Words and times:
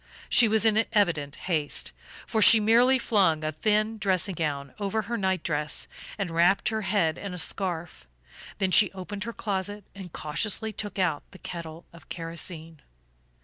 She 0.29 0.47
was 0.47 0.65
in 0.65 0.83
evident 0.91 1.35
haste, 1.45 1.91
for 2.25 2.41
she 2.41 2.59
merely 2.59 2.97
flung 2.97 3.43
a 3.43 3.51
thin 3.51 3.99
dressing 3.99 4.33
gown 4.33 4.73
over 4.79 5.03
her 5.03 5.15
night 5.15 5.43
dress 5.43 5.87
and 6.17 6.31
wrapped 6.31 6.69
her 6.69 6.81
head 6.81 7.19
in 7.19 7.35
a 7.35 7.37
scarf; 7.37 8.07
then 8.57 8.71
she 8.71 8.91
opened 8.93 9.25
her 9.25 9.31
closet 9.33 9.83
and 9.93 10.11
cautiously 10.11 10.73
took 10.73 10.97
out 10.97 11.21
the 11.29 11.37
kettle 11.37 11.85
of 11.93 12.09
kerosene. 12.09 12.81